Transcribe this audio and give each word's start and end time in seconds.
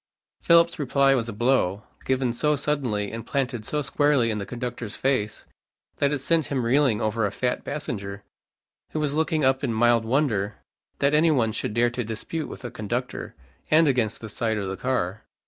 Philip's 0.41 0.79
reply 0.79 1.13
was 1.13 1.29
a 1.29 1.33
blow, 1.33 1.83
given 2.05 2.33
so 2.33 2.55
suddenly 2.55 3.11
and 3.11 3.23
planted 3.23 3.65
so 3.67 3.83
squarely 3.83 4.31
in 4.31 4.39
the 4.39 4.47
conductor's 4.47 4.95
face, 4.95 5.45
that 5.97 6.11
it 6.11 6.17
sent 6.17 6.45
him 6.47 6.65
reeling 6.65 6.99
over 6.99 7.23
a 7.23 7.31
fat 7.31 7.63
passenger, 7.63 8.23
who 8.93 8.99
was 8.99 9.13
looking 9.13 9.45
up 9.45 9.63
in 9.63 9.71
mild 9.71 10.03
wonder 10.03 10.55
that 10.97 11.13
any 11.13 11.29
one 11.29 11.51
should 11.51 11.75
dare 11.75 11.91
to 11.91 12.03
dispute 12.03 12.47
with 12.47 12.65
a 12.65 12.71
conductor, 12.71 13.35
and 13.69 13.87
against 13.87 14.21
the 14.21 14.27
side 14.29 14.57
of 14.57 14.67
the 14.67 14.75
car. 14.75 15.21